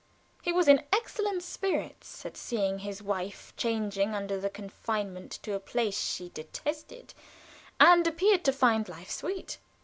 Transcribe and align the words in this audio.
He 0.41 0.51
was 0.51 0.67
in 0.67 0.83
excellent 0.91 1.43
spirits 1.43 2.25
at 2.25 2.35
seeing 2.35 2.79
his 2.79 3.03
wife 3.03 3.53
chafing 3.55 4.15
under 4.15 4.39
the 4.39 4.49
confinement 4.49 5.33
to 5.43 5.53
a 5.53 5.59
place 5.59 6.01
she 6.01 6.29
detested, 6.29 7.13
and 7.79 8.07
appeared 8.07 8.43
to 8.45 8.51
find 8.51 8.89
life 8.89 9.11
sweet. 9.11 9.59